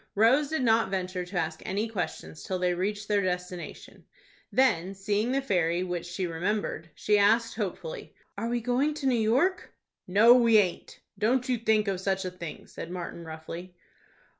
Rose 0.15 0.49
did 0.49 0.63
not 0.63 0.89
venture 0.89 1.23
to 1.27 1.37
ask 1.37 1.61
any 1.63 1.87
questions 1.87 2.41
till 2.41 2.57
they 2.57 2.73
reached 2.73 3.07
their 3.07 3.21
destination. 3.21 4.03
Then 4.51 4.95
seeing 4.95 5.31
the 5.31 5.43
ferry, 5.43 5.83
which 5.83 6.07
she 6.07 6.25
remembered, 6.25 6.89
she 6.95 7.19
asked 7.19 7.53
hopefully, 7.53 8.15
"Are 8.35 8.49
we 8.49 8.61
going 8.61 8.95
to 8.95 9.05
New 9.05 9.13
York?" 9.13 9.71
"No, 10.07 10.33
we 10.33 10.57
aint. 10.57 11.01
Don't 11.19 11.47
you 11.47 11.59
think 11.59 11.87
of 11.87 11.99
such 12.01 12.25
a 12.25 12.31
thing," 12.31 12.65
said 12.65 12.89
Martin, 12.89 13.25
roughly. 13.25 13.75